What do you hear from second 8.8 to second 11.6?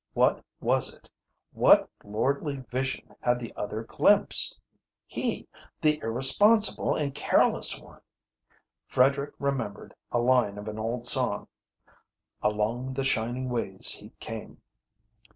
Frederick remembered a line of an old song